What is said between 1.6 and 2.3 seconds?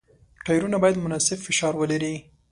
ولري.